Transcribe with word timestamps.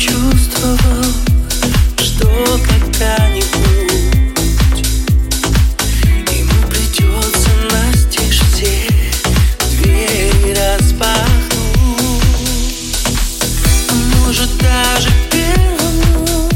чувствовал, 0.00 1.04
что 1.98 2.26
когда-нибудь 2.66 3.50
Ему 6.32 6.68
придется 6.70 7.50
настежь 7.70 8.40
все 8.50 8.88
двери 9.72 10.54
распахнуть. 10.54 11.20
А 13.90 13.94
может 14.16 14.50
даже 14.56 15.10
первому 15.30 16.48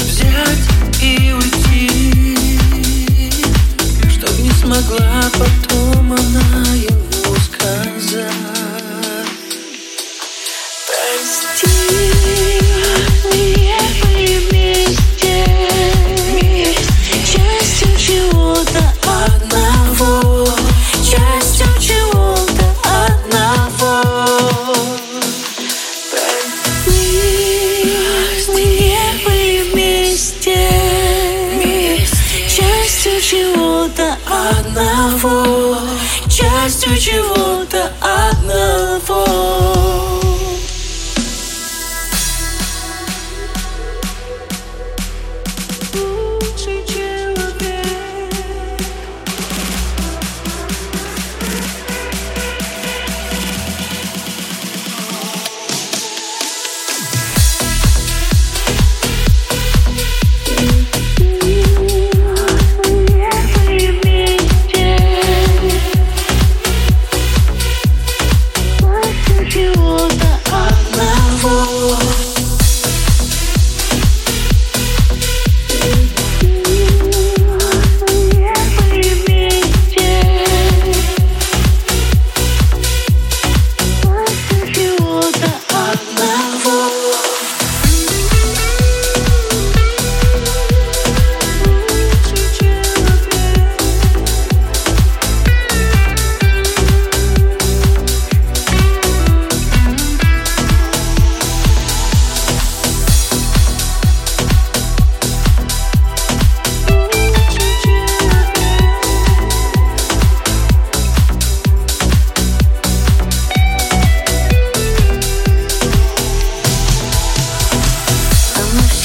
взять 0.00 0.68
и 1.00 1.32
уйти. 1.32 2.38
Чтоб 4.10 4.38
не 4.40 4.50
смогла 4.50 5.22
потом 5.32 5.65
хочу 36.86 37.00
чего. 37.00 37.45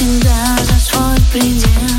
тебя 0.02 0.58
за 0.64 0.80
свой 0.80 1.16
предел 1.32 1.91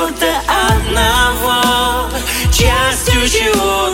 будто 0.00 0.26
одного. 0.68 2.10
Частью 2.52 3.28
чего 3.28 3.85